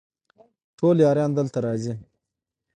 ټول 0.77 0.95
یاران 1.05 1.29
دلته 1.37 1.57
راځي 1.65 1.93